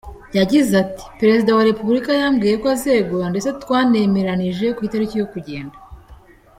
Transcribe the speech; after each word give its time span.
Yagize 0.37 0.71
ati 0.83 1.05
“Perezida 1.19 1.51
wa 1.57 1.67
Repubulika 1.69 2.11
yambwiye 2.21 2.55
ko 2.61 2.65
azegura 2.75 3.25
ndetse 3.33 3.49
twanemeranyijwe 3.61 4.67
ku 4.75 4.81
itariki 4.87 5.15
yo 5.21 5.27
kugenda. 5.33 5.75